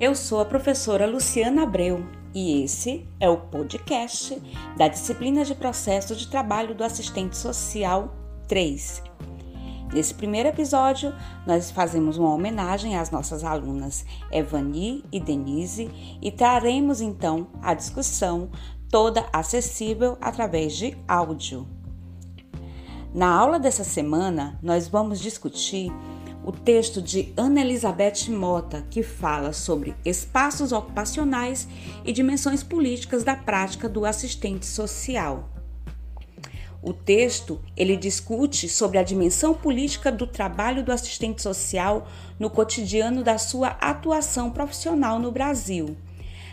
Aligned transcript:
Eu 0.00 0.14
sou 0.14 0.38
a 0.38 0.44
professora 0.44 1.08
Luciana 1.08 1.64
Abreu 1.64 2.06
e 2.32 2.62
esse 2.62 3.04
é 3.18 3.28
o 3.28 3.36
podcast 3.36 4.40
da 4.76 4.86
disciplina 4.86 5.44
de 5.44 5.56
processo 5.56 6.14
de 6.14 6.28
trabalho 6.28 6.72
do 6.72 6.84
assistente 6.84 7.36
social 7.36 8.14
3. 8.46 9.02
Nesse 9.92 10.14
primeiro 10.14 10.50
episódio, 10.50 11.12
nós 11.44 11.72
fazemos 11.72 12.16
uma 12.16 12.32
homenagem 12.32 12.96
às 12.96 13.10
nossas 13.10 13.42
alunas 13.42 14.06
Evani 14.30 15.04
e 15.10 15.18
Denise 15.18 15.90
e 16.22 16.30
traremos 16.30 17.00
então 17.00 17.48
a 17.60 17.74
discussão 17.74 18.50
toda 18.88 19.26
acessível 19.32 20.16
através 20.20 20.76
de 20.76 20.96
áudio. 21.08 21.66
Na 23.12 23.34
aula 23.34 23.58
dessa 23.58 23.82
semana, 23.82 24.60
nós 24.62 24.86
vamos 24.86 25.18
discutir 25.18 25.90
o 26.48 26.52
texto 26.52 27.02
de 27.02 27.30
Ana 27.36 27.60
Elizabeth 27.60 28.30
Mota, 28.30 28.82
que 28.88 29.02
fala 29.02 29.52
sobre 29.52 29.94
espaços 30.02 30.72
ocupacionais 30.72 31.68
e 32.06 32.10
dimensões 32.10 32.62
políticas 32.62 33.22
da 33.22 33.36
prática 33.36 33.86
do 33.86 34.06
assistente 34.06 34.64
social. 34.64 35.50
O 36.82 36.94
texto, 36.94 37.60
ele 37.76 37.98
discute 37.98 38.66
sobre 38.66 38.96
a 38.96 39.02
dimensão 39.02 39.52
política 39.52 40.10
do 40.10 40.26
trabalho 40.26 40.82
do 40.82 40.90
assistente 40.90 41.42
social 41.42 42.08
no 42.38 42.48
cotidiano 42.48 43.22
da 43.22 43.36
sua 43.36 43.68
atuação 43.68 44.50
profissional 44.50 45.18
no 45.18 45.30
Brasil 45.30 45.98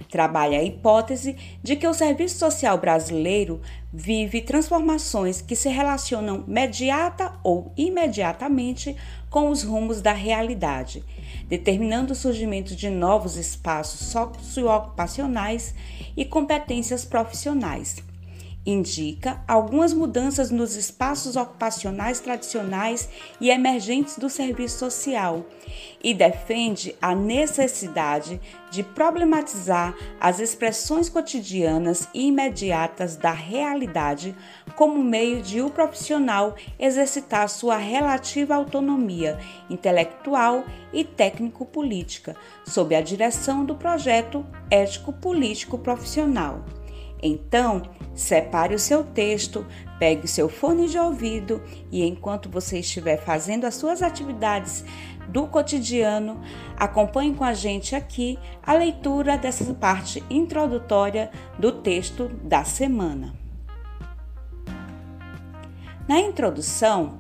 trabalha 0.10 0.60
a 0.60 0.64
hipótese 0.64 1.36
de 1.62 1.76
que 1.76 1.88
o 1.88 1.94
serviço 1.94 2.38
social 2.38 2.78
brasileiro 2.78 3.62
vive 3.94 4.42
transformações 4.42 5.42
que 5.42 5.56
se 5.56 5.70
relacionam 5.70 6.44
mediata 6.48 7.34
ou 7.44 7.72
imediatamente 7.78 8.96
com 9.30 9.50
os 9.50 9.64
rumos 9.64 10.02
da 10.02 10.14
realidade, 10.14 11.04
determinando 11.48 12.14
o 12.14 12.16
surgimento 12.16 12.76
de 12.76 12.90
novos 12.90 13.38
espaços 13.38 14.08
socioocupacionais 14.08 15.76
e 16.16 16.26
competências 16.26 17.06
profissionais 17.06 18.04
indica 18.66 19.44
algumas 19.48 19.94
mudanças 19.94 20.50
nos 20.50 20.76
espaços 20.76 21.36
ocupacionais 21.36 22.20
tradicionais 22.20 23.08
e 23.40 23.50
emergentes 23.50 24.18
do 24.18 24.30
serviço 24.30 24.80
social 24.80 25.46
e 26.04 26.14
defende 26.14 26.96
a 27.02 27.14
necessidade 27.14 28.42
de 28.72 28.84
problematizar 28.84 29.96
as 30.20 30.40
expressões 30.40 31.10
cotidianas 31.10 32.08
e 32.14 32.28
imediatas 32.28 33.16
da 33.16 33.32
realidade 33.32 34.36
como 34.76 35.04
meio 35.04 35.42
de 35.42 35.62
o 35.62 35.70
profissional 35.70 36.56
exercitar 36.80 37.48
sua 37.50 37.78
relativa 37.78 38.56
autonomia 38.56 39.40
intelectual 39.70 40.66
e 40.92 41.04
técnico-política, 41.04 42.36
sob 42.66 42.96
a 42.96 43.02
direção 43.02 43.64
do 43.64 43.76
projeto 43.76 44.46
ético-político 44.70 45.78
profissional. 45.78 46.64
Então, 47.28 47.82
separe 48.14 48.76
o 48.76 48.80
seu 48.80 49.04
texto, 49.04 49.66
pegue 49.98 50.26
o 50.26 50.28
seu 50.28 50.48
fone 50.48 50.88
de 50.88 51.00
ouvido 51.00 51.60
e 51.92 52.06
enquanto 52.06 52.48
você 52.48 52.78
estiver 52.80 53.18
fazendo 53.18 53.66
as 53.66 53.74
suas 53.74 54.04
atividades 54.04 54.86
do 55.28 55.48
cotidiano, 55.48 56.40
acompanhe 56.78 57.34
com 57.34 57.44
a 57.44 57.52
gente 57.52 57.96
aqui 57.96 58.38
a 58.62 58.74
leitura 58.74 59.40
dessa 59.40 59.74
parte 59.74 60.24
introdutória 60.30 61.32
do 61.58 61.72
texto 61.72 62.28
da 62.44 62.64
semana. 62.64 63.34
Na 66.08 66.20
introdução, 66.20 67.18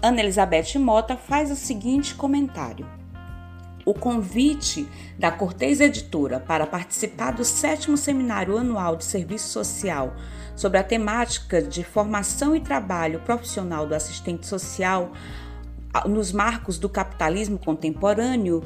Ana 0.00 0.20
Elizabeth 0.20 0.78
Mota 0.78 1.14
faz 1.14 1.50
o 1.50 1.56
seguinte 1.56 2.14
comentário. 2.14 2.99
O 3.84 3.94
convite 3.94 4.86
da 5.18 5.30
Cortez 5.30 5.80
Editora 5.80 6.38
para 6.38 6.66
participar 6.66 7.32
do 7.32 7.44
sétimo 7.44 7.96
Seminário 7.96 8.58
Anual 8.58 8.96
de 8.96 9.04
Serviço 9.04 9.48
Social 9.48 10.14
sobre 10.54 10.78
a 10.78 10.84
temática 10.84 11.62
de 11.62 11.82
formação 11.82 12.54
e 12.54 12.60
trabalho 12.60 13.20
profissional 13.20 13.86
do 13.86 13.94
assistente 13.94 14.46
social 14.46 15.12
nos 16.06 16.30
marcos 16.30 16.78
do 16.78 16.88
capitalismo 16.88 17.58
contemporâneo, 17.58 18.62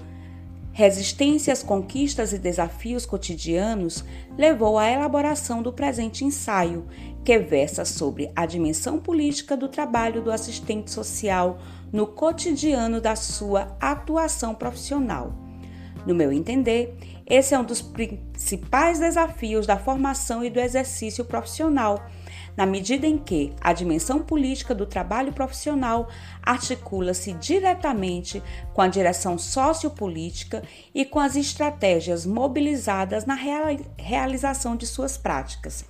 resistências, 0.72 1.62
conquistas 1.62 2.32
e 2.32 2.38
desafios 2.38 3.06
cotidianos 3.06 4.04
levou 4.36 4.76
à 4.76 4.90
elaboração 4.90 5.62
do 5.62 5.72
presente 5.72 6.24
ensaio, 6.24 6.86
que 7.24 7.38
versa 7.38 7.84
sobre 7.84 8.30
a 8.34 8.44
dimensão 8.44 8.98
política 8.98 9.56
do 9.56 9.68
trabalho 9.68 10.20
do 10.20 10.32
assistente 10.32 10.90
social 10.90 11.58
no 11.94 12.08
cotidiano 12.08 13.00
da 13.00 13.14
sua 13.14 13.76
atuação 13.80 14.52
profissional. 14.52 15.32
No 16.04 16.12
meu 16.12 16.32
entender, 16.32 16.98
esse 17.24 17.54
é 17.54 17.58
um 17.58 17.62
dos 17.62 17.80
principais 17.80 18.98
desafios 18.98 19.64
da 19.64 19.78
formação 19.78 20.44
e 20.44 20.50
do 20.50 20.58
exercício 20.58 21.24
profissional, 21.24 22.04
na 22.56 22.66
medida 22.66 23.06
em 23.06 23.16
que 23.16 23.52
a 23.60 23.72
dimensão 23.72 24.18
política 24.18 24.74
do 24.74 24.86
trabalho 24.86 25.32
profissional 25.32 26.08
articula-se 26.42 27.32
diretamente 27.34 28.42
com 28.72 28.82
a 28.82 28.88
direção 28.88 29.38
sociopolítica 29.38 30.64
e 30.92 31.04
com 31.04 31.20
as 31.20 31.36
estratégias 31.36 32.26
mobilizadas 32.26 33.24
na 33.24 33.36
realização 33.96 34.74
de 34.74 34.84
suas 34.84 35.16
práticas. 35.16 35.84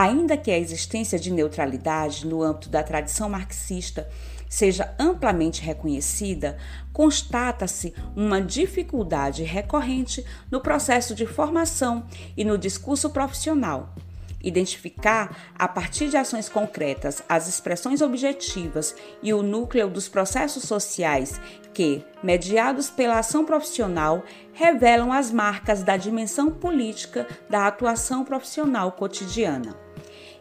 Ainda 0.00 0.36
que 0.36 0.52
a 0.52 0.56
existência 0.56 1.18
de 1.18 1.28
neutralidade 1.28 2.24
no 2.24 2.40
âmbito 2.40 2.68
da 2.68 2.84
tradição 2.84 3.28
marxista 3.28 4.08
seja 4.48 4.94
amplamente 4.96 5.60
reconhecida, 5.60 6.56
constata-se 6.92 7.92
uma 8.14 8.40
dificuldade 8.40 9.42
recorrente 9.42 10.24
no 10.52 10.60
processo 10.60 11.16
de 11.16 11.26
formação 11.26 12.06
e 12.36 12.44
no 12.44 12.56
discurso 12.56 13.10
profissional. 13.10 13.92
Identificar, 14.40 15.36
a 15.58 15.66
partir 15.66 16.08
de 16.08 16.16
ações 16.16 16.48
concretas, 16.48 17.20
as 17.28 17.48
expressões 17.48 18.00
objetivas 18.00 18.94
e 19.20 19.34
o 19.34 19.42
núcleo 19.42 19.90
dos 19.90 20.08
processos 20.08 20.62
sociais 20.62 21.40
que, 21.74 22.04
mediados 22.22 22.88
pela 22.88 23.18
ação 23.18 23.44
profissional, 23.44 24.22
revelam 24.52 25.12
as 25.12 25.32
marcas 25.32 25.82
da 25.82 25.96
dimensão 25.96 26.52
política 26.52 27.26
da 27.50 27.66
atuação 27.66 28.24
profissional 28.24 28.92
cotidiana. 28.92 29.87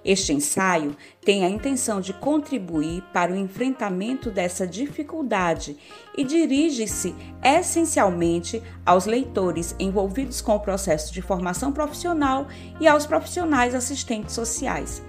Este 0.07 0.31
ensaio 0.31 0.95
tem 1.21 1.43
a 1.43 1.49
intenção 1.49 1.99
de 1.99 2.13
contribuir 2.13 3.03
para 3.11 3.33
o 3.33 3.35
enfrentamento 3.35 4.31
dessa 4.31 4.65
dificuldade 4.65 5.75
e 6.17 6.23
dirige-se 6.23 7.13
essencialmente 7.43 8.63
aos 8.85 9.05
leitores 9.05 9.75
envolvidos 9.77 10.39
com 10.39 10.55
o 10.55 10.61
processo 10.61 11.13
de 11.13 11.21
formação 11.21 11.73
profissional 11.73 12.47
e 12.79 12.87
aos 12.87 13.05
profissionais 13.05 13.75
assistentes 13.75 14.33
sociais. 14.33 15.03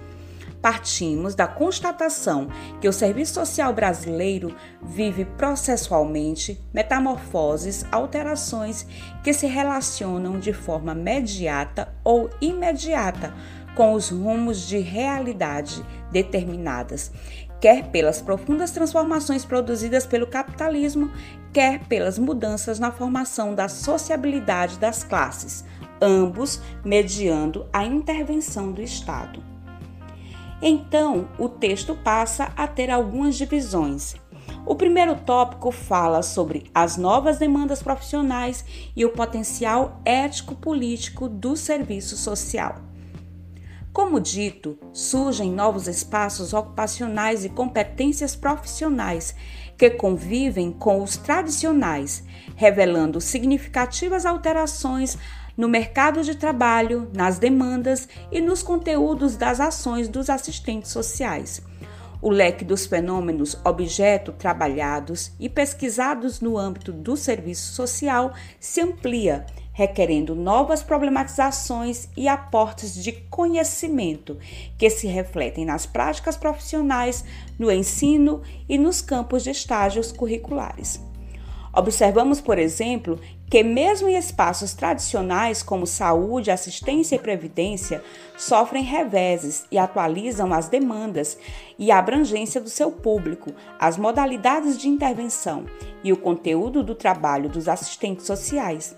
Partimos 0.61 1.35
da 1.35 1.47
constatação 1.47 2.49
que 2.81 2.89
o 2.89 2.91
serviço 2.91 3.35
social 3.35 3.71
brasileiro 3.71 4.53
vive 4.81 5.23
processualmente 5.23 6.61
metamorfoses, 6.73 7.85
alterações 7.89 8.85
que 9.23 9.31
se 9.31 9.47
relacionam 9.47 10.37
de 10.37 10.51
forma 10.51 10.93
mediata 10.93 11.95
ou 12.03 12.29
imediata 12.41 13.33
com 13.75 13.93
os 13.93 14.09
rumos 14.09 14.67
de 14.67 14.79
realidade 14.79 15.83
determinadas, 16.11 17.11
quer 17.59 17.89
pelas 17.89 18.21
profundas 18.21 18.71
transformações 18.71 19.45
produzidas 19.45 20.05
pelo 20.05 20.27
capitalismo, 20.27 21.11
quer 21.53 21.79
pelas 21.85 22.17
mudanças 22.17 22.79
na 22.79 22.91
formação 22.91 23.53
da 23.53 23.67
sociabilidade 23.67 24.77
das 24.79 25.03
classes, 25.03 25.65
ambos 26.01 26.61
mediando 26.83 27.67
a 27.73 27.85
intervenção 27.85 28.71
do 28.71 28.81
Estado. 28.81 29.43
Então, 30.61 31.29
o 31.37 31.47
texto 31.47 31.95
passa 31.95 32.51
a 32.55 32.67
ter 32.67 32.89
algumas 32.89 33.35
divisões. 33.35 34.15
O 34.65 34.75
primeiro 34.75 35.15
tópico 35.15 35.71
fala 35.71 36.21
sobre 36.21 36.69
as 36.75 36.97
novas 36.97 37.37
demandas 37.37 37.81
profissionais 37.81 38.65
e 38.95 39.05
o 39.05 39.09
potencial 39.09 40.01
ético-político 40.03 41.29
do 41.29 41.55
serviço 41.55 42.17
social. 42.17 42.88
Como 43.91 44.19
dito, 44.19 44.77
surgem 44.93 45.51
novos 45.51 45.87
espaços 45.87 46.53
ocupacionais 46.53 47.43
e 47.43 47.49
competências 47.49 48.35
profissionais 48.35 49.33
que 49.75 49.89
convivem 49.89 50.71
com 50.71 51.01
os 51.01 51.17
tradicionais, 51.17 52.23
revelando 52.55 53.19
significativas 53.19 54.25
alterações 54.25 55.17
no 55.57 55.67
mercado 55.67 56.23
de 56.23 56.35
trabalho, 56.35 57.09
nas 57.13 57.39
demandas 57.39 58.07
e 58.31 58.39
nos 58.39 58.61
conteúdos 58.61 59.35
das 59.35 59.59
ações 59.59 60.07
dos 60.07 60.29
assistentes 60.29 60.91
sociais. 60.91 61.61
O 62.21 62.29
leque 62.29 62.65
dos 62.65 62.85
fenômenos 62.85 63.57
objeto 63.63 64.33
trabalhados 64.33 65.31
e 65.39 65.49
pesquisados 65.49 66.41
no 66.41 66.57
âmbito 66.57 66.91
do 66.91 67.15
serviço 67.15 67.73
social 67.73 68.33
se 68.59 68.81
amplia, 68.81 69.45
requerendo 69.79 70.35
novas 70.35 70.83
problematizações 70.83 72.09
e 72.17 72.27
aportes 72.27 73.01
de 73.01 73.13
conhecimento 73.13 74.37
que 74.77 74.89
se 74.89 75.07
refletem 75.07 75.63
nas 75.63 75.85
práticas 75.85 76.35
profissionais, 76.35 77.23
no 77.57 77.71
ensino 77.71 78.41
e 78.67 78.77
nos 78.77 79.01
campos 79.01 79.41
de 79.41 79.51
estágios 79.51 80.11
curriculares. 80.11 80.99
Observamos, 81.73 82.41
por 82.41 82.59
exemplo, 82.59 83.21
que, 83.49 83.63
mesmo 83.63 84.09
em 84.09 84.17
espaços 84.17 84.73
tradicionais 84.73 85.63
como 85.63 85.87
saúde, 85.87 86.51
assistência 86.51 87.15
e 87.15 87.19
previdência, 87.19 88.03
sofrem 88.37 88.83
reveses 88.83 89.63
e 89.71 89.77
atualizam 89.77 90.51
as 90.51 90.67
demandas 90.67 91.37
e 91.77 91.89
a 91.89 91.99
abrangência 91.99 92.59
do 92.59 92.69
seu 92.69 92.91
público, 92.91 93.53
as 93.79 93.95
modalidades 93.95 94.77
de 94.77 94.89
intervenção 94.89 95.65
e 96.03 96.11
o 96.11 96.17
conteúdo 96.17 96.83
do 96.83 96.93
trabalho 96.93 97.47
dos 97.47 97.69
assistentes 97.69 98.25
sociais. 98.25 98.93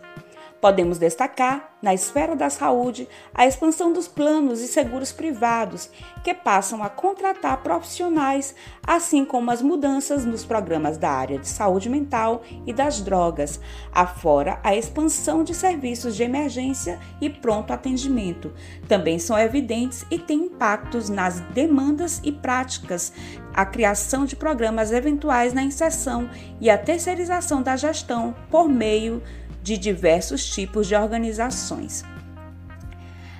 Podemos 0.61 0.99
destacar, 0.99 1.71
na 1.81 1.91
esfera 1.91 2.35
da 2.35 2.47
saúde, 2.47 3.09
a 3.33 3.47
expansão 3.47 3.91
dos 3.91 4.07
planos 4.07 4.61
e 4.61 4.67
seguros 4.67 5.11
privados, 5.11 5.89
que 6.23 6.35
passam 6.35 6.83
a 6.83 6.89
contratar 6.89 7.63
profissionais, 7.63 8.53
assim 8.85 9.25
como 9.25 9.49
as 9.49 9.63
mudanças 9.63 10.23
nos 10.23 10.45
programas 10.45 10.99
da 10.99 11.09
área 11.09 11.39
de 11.39 11.47
saúde 11.47 11.89
mental 11.89 12.43
e 12.67 12.71
das 12.71 13.01
drogas, 13.01 13.59
afora 13.91 14.59
a 14.63 14.75
expansão 14.75 15.43
de 15.43 15.55
serviços 15.55 16.15
de 16.15 16.21
emergência 16.21 16.99
e 17.19 17.27
pronto 17.27 17.73
atendimento. 17.73 18.53
Também 18.87 19.17
são 19.17 19.39
evidentes 19.39 20.05
e 20.11 20.19
têm 20.19 20.43
impactos 20.43 21.09
nas 21.09 21.39
demandas 21.39 22.21
e 22.23 22.31
práticas 22.31 23.11
a 23.53 23.65
criação 23.65 24.25
de 24.25 24.35
programas 24.35 24.91
eventuais 24.91 25.53
na 25.53 25.63
inserção 25.63 26.29
e 26.59 26.69
a 26.69 26.77
terceirização 26.77 27.63
da 27.63 27.75
gestão 27.75 28.35
por 28.49 28.69
meio 28.69 29.21
de 29.21 29.40
diversos 29.77 30.49
tipos 30.49 30.87
de 30.87 30.95
organizações. 30.95 32.03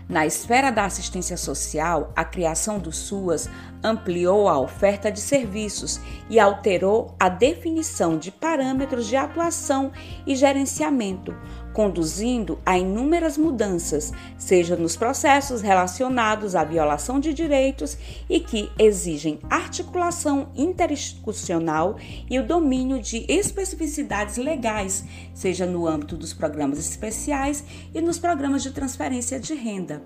Na 0.07 0.25
esfera 0.25 0.71
da 0.71 0.85
assistência 0.85 1.37
social, 1.37 2.11
a 2.15 2.25
criação 2.25 2.79
do 2.79 2.91
SUAS 2.91 3.49
ampliou 3.83 4.47
a 4.47 4.59
oferta 4.59 5.11
de 5.11 5.19
serviços 5.19 5.99
e 6.29 6.39
alterou 6.39 7.15
a 7.19 7.29
definição 7.29 8.17
de 8.17 8.31
parâmetros 8.31 9.07
de 9.07 9.15
atuação 9.15 9.91
e 10.25 10.35
gerenciamento, 10.35 11.35
conduzindo 11.73 12.59
a 12.65 12.77
inúmeras 12.77 13.37
mudanças, 13.37 14.11
seja 14.37 14.75
nos 14.75 14.95
processos 14.95 15.61
relacionados 15.61 16.55
à 16.55 16.63
violação 16.63 17.19
de 17.19 17.33
direitos 17.33 17.97
e 18.29 18.39
que 18.39 18.69
exigem 18.77 19.39
articulação 19.49 20.49
interinstitucional 20.55 21.97
e 22.29 22.39
o 22.39 22.45
domínio 22.45 23.01
de 23.01 23.25
especificidades 23.27 24.37
legais, 24.37 25.05
seja 25.33 25.65
no 25.65 25.87
âmbito 25.87 26.15
dos 26.15 26.33
programas 26.33 26.79
especiais 26.79 27.63
e 27.93 28.01
nos 28.01 28.19
programas 28.19 28.63
de 28.63 28.71
transferência 28.71 29.39
de 29.39 29.53
renda. 29.53 30.01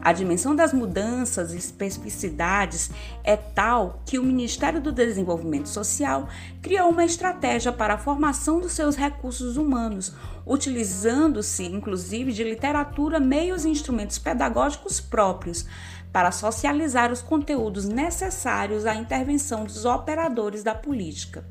A 0.00 0.12
dimensão 0.12 0.54
das 0.54 0.72
mudanças 0.72 1.52
e 1.52 1.56
especificidades 1.56 2.90
é 3.24 3.36
tal 3.36 4.00
que 4.06 4.18
o 4.18 4.22
Ministério 4.22 4.80
do 4.80 4.92
Desenvolvimento 4.92 5.68
Social 5.68 6.28
criou 6.62 6.90
uma 6.90 7.04
estratégia 7.04 7.72
para 7.72 7.94
a 7.94 7.98
formação 7.98 8.60
dos 8.60 8.72
seus 8.72 8.96
recursos 8.96 9.56
humanos, 9.56 10.12
utilizando-se 10.46 11.64
inclusive 11.64 12.32
de 12.32 12.44
literatura, 12.44 13.18
meios 13.18 13.64
e 13.64 13.68
instrumentos 13.68 14.18
pedagógicos 14.18 15.00
próprios 15.00 15.66
para 16.12 16.30
socializar 16.30 17.12
os 17.12 17.20
conteúdos 17.20 17.86
necessários 17.86 18.86
à 18.86 18.94
intervenção 18.94 19.64
dos 19.64 19.84
operadores 19.84 20.62
da 20.62 20.74
política 20.74 21.44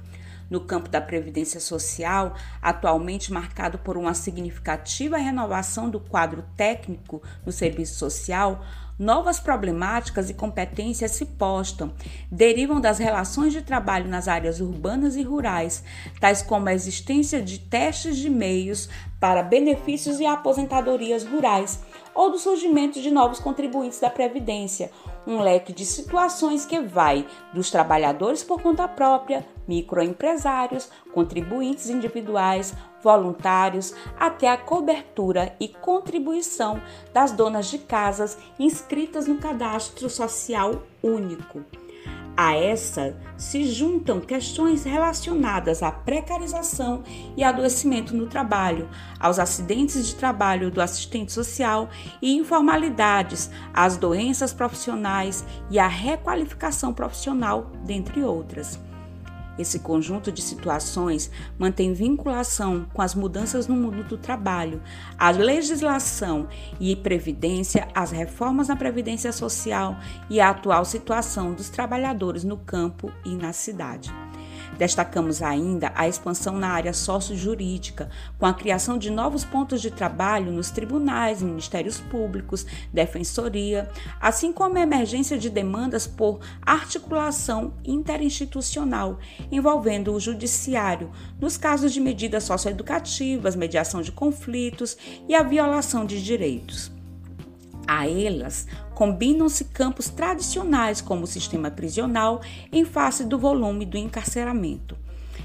no 0.49 0.61
campo 0.61 0.89
da 0.89 1.01
previdência 1.01 1.59
social, 1.59 2.35
atualmente 2.61 3.31
marcado 3.31 3.77
por 3.77 3.97
uma 3.97 4.13
significativa 4.13 5.17
renovação 5.17 5.89
do 5.89 5.99
quadro 5.99 6.43
técnico 6.55 7.21
no 7.45 7.51
serviço 7.51 7.95
social, 7.95 8.63
novas 8.97 9.39
problemáticas 9.39 10.29
e 10.29 10.33
competências 10.33 11.11
se 11.11 11.25
postam, 11.25 11.93
derivam 12.31 12.81
das 12.81 12.97
relações 12.97 13.53
de 13.53 13.61
trabalho 13.61 14.09
nas 14.09 14.27
áreas 14.27 14.59
urbanas 14.59 15.15
e 15.15 15.21
rurais, 15.21 15.83
tais 16.19 16.41
como 16.41 16.67
a 16.67 16.73
existência 16.73 17.41
de 17.41 17.59
testes 17.59 18.17
de 18.17 18.29
meios 18.29 18.89
para 19.19 19.43
benefícios 19.43 20.19
e 20.19 20.25
aposentadorias 20.25 21.23
rurais 21.23 21.79
ou 22.17 22.31
do 22.31 22.39
surgimento 22.39 22.99
de 22.99 23.11
novos 23.11 23.39
contribuintes 23.39 23.99
da 23.99 24.09
Previdência, 24.09 24.91
um 25.27 25.39
leque 25.39 25.71
de 25.71 25.85
situações 25.85 26.65
que 26.65 26.79
vai 26.79 27.27
dos 27.53 27.69
trabalhadores 27.69 28.43
por 28.43 28.59
conta 28.59 28.87
própria, 28.87 29.45
microempresários, 29.67 30.89
contribuintes 31.13 31.91
individuais, 31.91 32.73
voluntários, 33.03 33.93
até 34.19 34.49
a 34.49 34.57
cobertura 34.57 35.55
e 35.59 35.67
contribuição 35.67 36.81
das 37.13 37.31
donas 37.31 37.67
de 37.67 37.77
casas 37.77 38.35
inscritas 38.57 39.27
no 39.27 39.37
cadastro 39.37 40.09
social 40.09 40.81
único. 41.03 41.63
A 42.39 42.53
essa 42.55 43.15
se 43.35 43.63
juntam 43.63 44.21
questões 44.21 44.83
relacionadas 44.83 45.81
à 45.81 45.91
precarização 45.91 47.03
e 47.35 47.43
adoecimento 47.43 48.15
no 48.15 48.27
trabalho, 48.27 48.87
aos 49.19 49.39
acidentes 49.39 50.05
de 50.05 50.13
trabalho 50.13 50.69
do 50.69 50.79
assistente 50.79 51.33
social 51.33 51.89
e 52.21 52.35
informalidades, 52.35 53.49
às 53.73 53.97
doenças 53.97 54.53
profissionais 54.53 55.43
e 55.71 55.79
à 55.79 55.87
requalificação 55.87 56.93
profissional, 56.93 57.71
dentre 57.83 58.21
outras. 58.21 58.79
Esse 59.57 59.79
conjunto 59.79 60.31
de 60.31 60.41
situações 60.41 61.31
mantém 61.57 61.93
vinculação 61.93 62.85
com 62.93 63.01
as 63.01 63.15
mudanças 63.15 63.67
no 63.67 63.75
mundo 63.75 64.03
do 64.03 64.17
trabalho, 64.17 64.81
a 65.17 65.29
legislação 65.31 66.47
e 66.79 66.95
previdência, 66.95 67.87
as 67.93 68.11
reformas 68.11 68.67
na 68.67 68.75
previdência 68.75 69.31
social 69.31 69.97
e 70.29 70.39
a 70.39 70.49
atual 70.49 70.85
situação 70.85 71.53
dos 71.53 71.69
trabalhadores 71.69 72.43
no 72.43 72.57
campo 72.57 73.11
e 73.25 73.35
na 73.35 73.53
cidade. 73.53 74.13
Destacamos 74.77 75.41
ainda 75.41 75.91
a 75.95 76.07
expansão 76.07 76.57
na 76.57 76.69
área 76.69 76.93
sócio-jurídica, 76.93 78.09
com 78.37 78.45
a 78.45 78.53
criação 78.53 78.97
de 78.97 79.09
novos 79.09 79.43
pontos 79.43 79.81
de 79.81 79.91
trabalho 79.91 80.51
nos 80.51 80.71
tribunais, 80.71 81.41
ministérios 81.41 81.99
públicos, 81.99 82.65
defensoria, 82.91 83.89
assim 84.19 84.51
como 84.51 84.77
a 84.77 84.81
emergência 84.81 85.37
de 85.37 85.49
demandas 85.49 86.07
por 86.07 86.39
articulação 86.61 87.73
interinstitucional 87.83 89.19
envolvendo 89.51 90.13
o 90.13 90.19
judiciário, 90.19 91.11
nos 91.39 91.57
casos 91.57 91.93
de 91.93 91.99
medidas 91.99 92.43
socioeducativas, 92.43 93.55
mediação 93.55 94.01
de 94.01 94.11
conflitos 94.11 94.97
e 95.27 95.35
a 95.35 95.43
violação 95.43 96.05
de 96.05 96.23
direitos. 96.23 96.91
A 97.87 98.07
elas 98.07 98.67
combinam-se 98.97 99.65
campos 99.65 100.09
tradicionais 100.09 101.01
como 101.01 101.25
o 101.25 101.27
sistema 101.27 101.69
prisional 101.69 102.41
em 102.71 102.83
face 102.83 103.23
do 103.23 103.37
volume 103.37 103.85
do 103.85 103.95
encarceramento. 103.95 104.97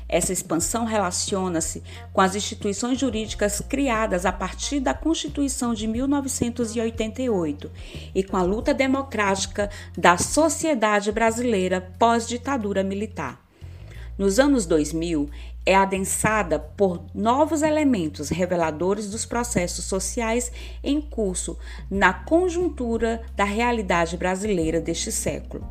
Essa 0.09 0.33
expansão 0.33 0.87
relaciona-se 0.87 1.83
com 2.15 2.23
as 2.23 2.35
instituições 2.35 2.99
jurídicas 2.99 3.61
criadas 3.61 4.25
a 4.25 4.33
partir 4.33 4.81
da 4.81 4.95
Constituição 4.95 5.75
de 5.75 5.87
1988 5.87 7.71
e 8.15 8.25
com 8.25 8.39
a 8.39 8.43
luta 8.43 8.73
democrática 8.73 9.69
da 9.99 10.17
sociedade 10.17 11.13
brasileira 11.13 11.93
pós-ditadura 11.99 12.83
militar. 12.83 13.39
Nos 14.17 14.39
anos 14.39 14.65
2000, 14.65 15.29
é 15.65 15.75
adensada 15.75 16.59
por 16.59 17.05
novos 17.15 17.63
elementos 17.63 18.29
reveladores 18.29 19.11
dos 19.11 19.25
processos 19.25 19.85
sociais 19.85 20.51
em 20.83 21.01
curso 21.01 21.57
na 21.91 22.13
conjuntura 22.13 23.23
da 23.37 23.45
realidade 23.45 24.17
brasileira 24.17 24.81
deste 24.81 25.13
século. 25.13 25.67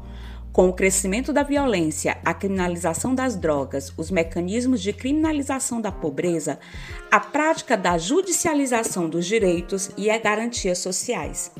Com 0.52 0.68
o 0.68 0.74
crescimento 0.74 1.32
da 1.32 1.44
violência, 1.44 2.18
a 2.26 2.34
criminalização 2.34 3.16
das 3.16 3.38
drogas, 3.38 3.94
os 3.96 4.12
mecanismos 4.12 4.82
de 4.82 4.92
criminalização 4.92 5.80
da 5.80 5.94
pobreza, 5.94 6.60
a 7.10 7.22
prática 7.22 7.78
da 7.78 7.98
judicialização 7.98 9.08
dos 9.08 9.26
direitos 9.26 9.92
e 9.96 10.10
as 10.10 10.22
garantias 10.22 10.80
sociais 10.80 11.52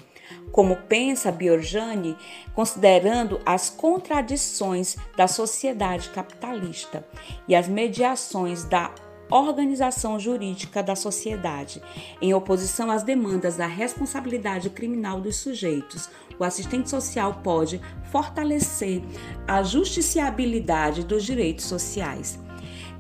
como 0.52 0.76
pensa 0.76 1.32
Biorjani, 1.32 2.18
considerando 2.54 3.40
as 3.46 3.70
contradições 3.70 4.98
da 5.16 5.28
sociedade 5.28 6.10
capitalista 6.10 7.06
e 7.48 7.56
as 7.56 7.68
mediações 7.68 8.64
da 8.64 8.94
organização 9.32 10.20
jurídica 10.20 10.84
da 10.84 10.96
sociedade, 10.96 11.82
em 12.22 12.34
oposição 12.34 12.92
às 12.92 13.02
demandas 13.02 13.56
da 13.56 13.66
responsabilidade 13.66 14.70
criminal 14.70 15.22
dos 15.22 15.38
sujeitos. 15.38 16.10
O 16.38 16.44
assistente 16.44 16.90
social 16.90 17.40
pode 17.42 17.80
fortalecer 18.12 19.02
a 19.48 19.64
justiciabilidade 19.64 21.06
dos 21.06 21.24
direitos 21.24 21.66
sociais. 21.66 22.38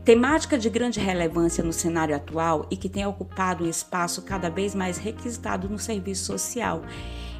Temática 0.06 0.58
de 0.58 0.70
grande 0.70 1.00
relevância 1.00 1.64
no 1.64 1.74
cenário 1.74 2.16
atual 2.16 2.66
e 2.72 2.78
que 2.78 2.90
tem 2.90 3.06
ocupado 3.06 3.64
um 3.64 3.70
espaço 3.70 4.22
cada 4.24 4.50
vez 4.50 4.74
mais 4.74 4.98
requisitado 4.98 5.70
no 5.70 5.78
serviço 5.78 6.26
social 6.26 6.82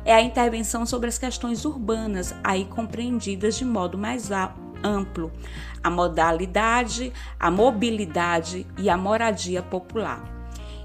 é 0.06 0.14
a 0.14 0.22
intervenção 0.22 0.86
sobre 0.86 1.10
as 1.10 1.18
questões 1.18 1.66
urbanas, 1.66 2.34
aí 2.44 2.66
compreendidas 2.66 3.56
de 3.56 3.66
modo 3.66 3.98
mais 3.98 4.30
amplo, 4.84 5.32
a 5.84 5.90
modalidade, 5.90 7.14
a 7.40 7.52
mobilidade 7.52 8.66
e 8.78 8.90
a 8.90 8.98
moradia 8.98 9.62
popular. 9.62 10.24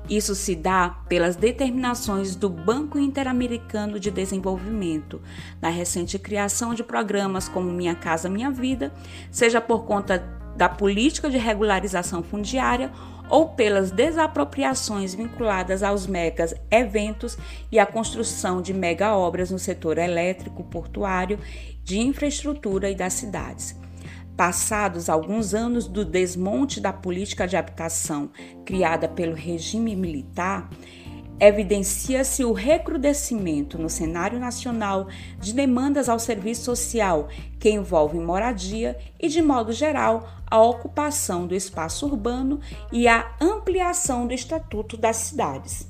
Isso 0.09 0.37
se 0.37 0.55
dá 0.55 0.91
pelas 1.09 1.35
determinações 1.35 2.37
do 2.37 2.49
Banco 2.49 2.97
Interamericano 2.97 3.99
de 3.99 4.11
Desenvolvimento, 4.11 5.21
na 5.61 5.69
recente 5.69 6.17
criação 6.17 6.75
de 6.75 6.85
programas 6.85 7.49
como 7.49 7.73
Minha 7.73 7.95
Casa 7.95 8.29
Minha 8.29 8.51
Vida, 8.51 8.93
seja 9.33 9.61
por 9.61 9.85
conta 9.85 10.19
da 10.57 10.69
política 10.69 11.29
de 11.29 11.37
regularização 11.37 12.23
fundiária 12.23 12.93
ou 13.29 13.49
pelas 13.49 13.91
desapropriações 13.91 15.15
vinculadas 15.15 15.83
aos 15.83 16.07
megas 16.07 16.55
eventos 16.71 17.37
e 17.71 17.79
à 17.79 17.87
construção 17.87 18.63
de 18.63 18.73
mega 18.73 19.17
obras 19.17 19.51
no 19.51 19.59
setor 19.59 19.99
elétrico, 19.99 20.65
portuário, 20.65 21.39
de 21.83 21.99
infraestrutura 21.99 22.91
e 22.91 22.95
das 22.95 23.15
cidades. 23.15 23.77
Passados 24.37 25.09
alguns 25.09 25.55
anos 25.55 25.87
do 25.87 26.05
desmonte 26.05 26.81
da 26.81 26.93
política 26.93 27.47
de 27.47 27.57
habitação 27.57 28.31
criada 28.65 29.09
pelo 29.09 29.35
regime 29.35 29.97
militar, 29.97 30.69
evidencia-se 31.39 32.45
o 32.45 32.53
recrudescimento 32.53 33.79
no 33.79 33.91
cenário 33.91 34.39
nacional 34.39 35.09
de 35.39 35.53
demandas 35.53 36.09
ao 36.09 36.19
serviço 36.19 36.65
social 36.65 37.29
que 37.61 37.71
envolvem 37.71 38.21
moradia 38.21 38.97
e, 39.21 39.29
de 39.29 39.43
modo 39.43 39.73
geral, 39.73 40.29
a 40.51 40.61
ocupação 40.61 41.47
do 41.47 41.55
espaço 41.55 42.07
urbano 42.07 42.61
e 42.91 43.07
a 43.07 43.35
ampliação 43.41 44.27
do 44.27 44.33
estatuto 44.33 44.97
das 44.97 45.17
cidades. 45.17 45.87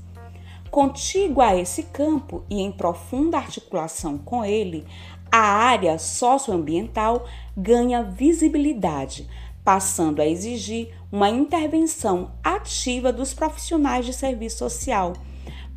Contigo 0.71 1.41
a 1.41 1.57
esse 1.57 1.85
campo 1.85 2.45
e 2.51 2.61
em 2.61 2.73
profunda 2.73 3.39
articulação 3.39 4.19
com 4.19 4.45
ele, 4.45 4.85
a 5.31 5.39
área 5.39 5.99
socioambiental 5.99 7.25
ganha 7.57 8.03
visibilidade, 8.03 9.29
passando 9.65 10.21
a 10.21 10.27
exigir 10.27 10.93
uma 11.11 11.31
intervenção 11.31 12.33
ativa 12.43 13.13
dos 13.13 13.33
profissionais 13.33 14.05
de 14.05 14.13
serviço 14.13 14.59
social 14.59 15.13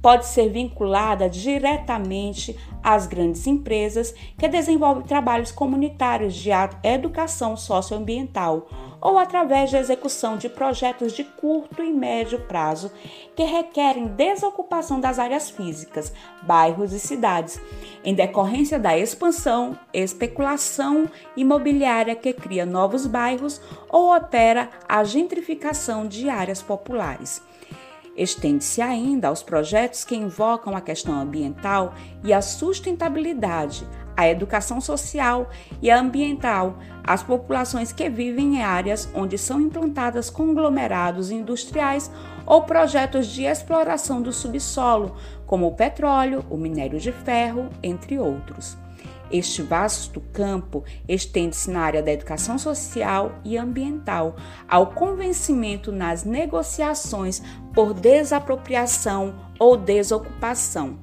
pode 0.02 0.26
ser 0.26 0.50
vinculada 0.50 1.30
diretamente 1.30 2.58
às 2.84 3.06
grandes 3.06 3.46
empresas 3.46 4.14
que 4.38 4.48
desenvolvem 4.48 5.04
trabalhos 5.04 5.52
comunitários 5.52 6.34
de 6.34 6.50
educação 6.84 7.58
socioambiental 7.58 8.68
ou 9.02 9.18
através 9.18 9.72
da 9.72 9.80
execução 9.80 10.38
de 10.38 10.50
projetos 10.50 11.14
de 11.14 11.24
curto 11.24 11.82
e 11.82 11.92
médio 11.92 12.42
prazo 12.42 12.92
que 13.36 13.44
requerem 13.44 14.08
desocupação 14.08 15.00
das 15.00 15.20
áreas 15.20 15.50
físicas, 15.50 16.14
bairros 16.42 16.92
e 16.92 17.00
cidades, 17.00 17.62
em 18.04 18.14
decorrência 18.14 18.78
da 18.78 18.98
expansão, 18.98 19.78
especulação 19.94 21.10
imobiliária 21.36 22.16
que 22.16 22.34
cria 22.34 22.66
novos 22.66 23.06
bairros 23.06 23.62
ou 23.90 24.16
opera 24.16 24.70
a 24.88 25.04
gentrificação 25.04 26.08
de 26.08 26.30
áreas 26.30 26.62
populares. 26.62 27.42
Estende-se 28.16 28.82
ainda 28.82 29.28
aos 29.28 29.42
projetos 29.42 30.04
que 30.04 30.16
invocam 30.16 30.76
a 30.76 30.82
questão 30.82 31.20
ambiental 31.20 31.94
e 32.24 32.34
a 32.34 32.42
sustentabilidade, 32.42 33.88
a 34.18 34.28
educação 34.28 34.82
social 34.82 35.50
e 35.82 35.90
a 35.90 36.00
ambiental, 36.00 36.78
às 37.04 37.24
populações 37.24 37.94
que 37.94 38.10
vivem 38.10 38.58
em 38.58 38.62
áreas 38.62 39.10
onde 39.16 39.38
são 39.38 39.62
implantadas 39.62 40.30
conglomerados 40.30 41.32
industriais 41.32 42.12
ou 42.46 42.64
projetos 42.64 43.28
de 43.28 43.44
exploração 43.44 44.22
do 44.22 44.34
subsolo, 44.34 45.16
como 45.46 45.68
o 45.68 45.76
petróleo, 45.76 46.44
o 46.50 46.58
minério 46.58 47.00
de 47.00 47.12
ferro, 47.12 47.70
entre 47.82 48.20
outros. 48.20 48.78
Este 49.32 49.62
vasto 49.62 50.22
campo 50.34 50.84
estende-se 51.08 51.70
na 51.70 51.82
área 51.82 52.02
da 52.02 52.12
educação 52.12 52.58
social 52.58 53.40
e 53.46 53.58
ambiental, 53.58 54.36
ao 54.68 54.88
convencimento 54.88 55.92
nas 55.92 56.24
negociações 56.24 57.42
por 57.74 57.94
desapropriação 57.94 59.36
ou 59.60 59.78
desocupação, 59.78 60.98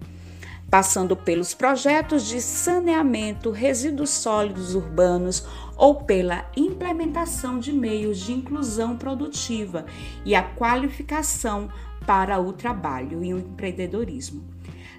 passando 0.68 1.16
pelos 1.16 1.54
projetos 1.54 2.26
de 2.26 2.40
saneamento, 2.40 3.50
resíduos 3.52 4.10
sólidos 4.10 4.74
urbanos 4.74 5.46
ou 5.76 6.02
pela 6.02 6.50
implementação 6.56 7.60
de 7.60 7.72
meios 7.72 8.18
de 8.18 8.32
inclusão 8.32 8.96
produtiva 8.96 9.86
e 10.24 10.34
a 10.34 10.42
qualificação 10.42 11.68
para 12.04 12.40
o 12.40 12.52
trabalho 12.52 13.22
e 13.22 13.34
o 13.34 13.38
empreendedorismo. 13.38 14.55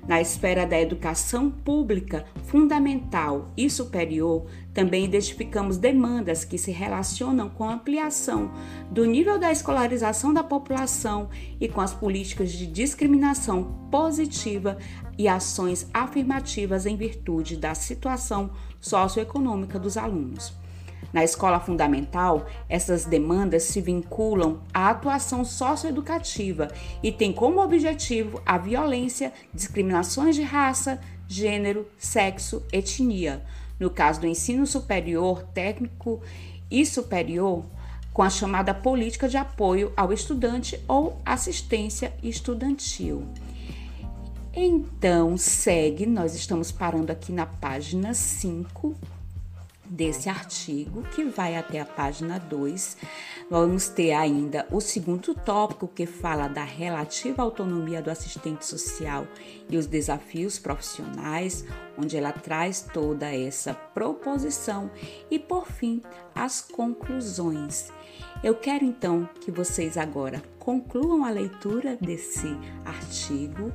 Na 0.08 0.22
esfera 0.22 0.66
da 0.66 0.80
educação 0.80 1.52
pública, 1.52 2.26
fundamental 2.46 3.52
e 3.58 3.70
superior, 3.70 4.46
também 4.74 5.04
identificamos 5.04 5.76
demandas 5.76 6.46
que 6.46 6.58
se 6.58 6.72
relacionam 6.72 7.50
com 7.50 7.66
a 7.66 7.74
ampliação 7.74 8.52
do 8.90 9.04
nível 9.04 9.38
da 9.38 9.52
escolarização 9.52 10.34
da 10.34 10.44
população 10.44 11.30
e 11.60 11.68
com 11.68 11.82
as 11.82 11.94
políticas 11.94 12.54
de 12.54 12.66
discriminação 12.66 13.90
positiva 13.92 14.78
e 15.18 15.28
ações 15.28 15.90
afirmativas 15.94 16.86
em 16.86 16.96
virtude 16.96 17.58
da 17.58 17.76
situação 17.76 18.52
socioeconômica 18.80 19.78
dos 19.78 19.98
alunos. 19.98 20.54
Na 21.14 21.24
escola 21.24 21.60
fundamental, 21.60 22.46
essas 22.68 23.06
demandas 23.06 23.64
se 23.64 23.82
vinculam 23.82 24.62
à 24.74 24.90
atuação 24.90 25.46
socioeducativa 25.46 26.68
e 27.02 27.12
têm 27.12 27.32
como 27.32 27.62
objetivo 27.62 28.42
a 28.46 28.58
violência, 28.58 29.32
discriminações 29.54 30.36
de 30.36 30.42
raça, 30.42 31.00
gênero, 31.28 31.88
sexo, 31.98 32.64
etnia. 32.72 33.44
No 33.80 33.90
caso 33.90 34.22
do 34.22 34.28
ensino 34.28 34.66
superior, 34.66 35.44
técnico 35.54 36.22
e 36.70 36.86
superior, 36.86 37.66
com 38.12 38.24
a 38.24 38.30
chamada 38.30 38.74
política 38.74 39.30
de 39.30 39.38
apoio 39.38 39.94
ao 39.96 40.12
estudante 40.12 40.80
ou 40.88 41.22
assistência 41.24 42.14
estudantil. 42.22 43.24
Então, 44.54 45.38
segue, 45.38 46.08
nós 46.08 46.34
estamos 46.34 46.72
parando 46.72 47.12
aqui 47.12 47.32
na 47.32 47.46
página 47.46 48.16
5 48.16 48.96
desse 49.90 50.30
artigo, 50.30 51.04
que 51.14 51.24
vai 51.24 51.56
até 51.56 51.80
a 51.80 51.86
página 51.86 52.40
2. 52.40 52.98
Vamos 53.50 53.88
ter 53.88 54.14
ainda 54.14 54.68
o 54.72 54.82
segundo 54.82 55.34
tópico, 55.34 55.88
que 55.88 56.06
fala 56.06 56.48
da 56.48 56.64
relativa 56.64 57.42
autonomia 57.42 58.02
do 58.02 58.12
assistente 58.12 58.66
social 58.66 59.26
e 59.70 59.78
os 59.78 59.86
desafios 59.86 60.60
profissionais, 60.60 61.66
onde 61.98 62.18
ela 62.18 62.32
traz 62.32 62.82
toda 62.82 63.34
essa 63.34 63.74
proposição. 63.74 64.92
E, 65.32 65.40
por 65.40 65.68
fim, 65.68 66.02
as 66.36 66.62
conclusões. 66.62 67.90
Eu 68.44 68.56
quero 68.56 68.86
então 68.86 69.28
que 69.42 69.50
vocês 69.50 69.98
agora 69.98 70.42
concluam 70.60 71.24
a 71.24 71.30
leitura 71.30 71.96
desse 71.96 72.48
artigo. 72.86 73.72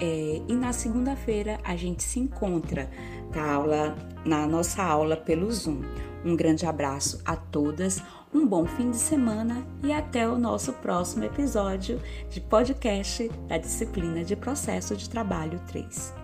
É, 0.00 0.40
e 0.46 0.54
na 0.54 0.72
segunda-feira 0.72 1.58
a 1.64 1.74
gente 1.76 2.02
se 2.02 2.20
encontra 2.20 2.88
na, 3.34 3.52
aula, 3.52 3.96
na 4.24 4.46
nossa 4.46 4.82
aula 4.82 5.16
pelo 5.16 5.50
Zoom. 5.50 5.82
Um 6.24 6.36
grande 6.36 6.66
abraço 6.66 7.20
a 7.24 7.36
todas, 7.36 8.02
um 8.34 8.46
bom 8.46 8.66
fim 8.66 8.90
de 8.90 8.96
semana 8.96 9.64
e 9.82 9.92
até 9.92 10.28
o 10.28 10.36
nosso 10.36 10.72
próximo 10.74 11.24
episódio 11.24 12.00
de 12.28 12.40
podcast 12.40 13.28
da 13.46 13.56
disciplina 13.58 14.24
de 14.24 14.36
Processo 14.36 14.96
de 14.96 15.08
Trabalho 15.08 15.60
3. 15.68 16.17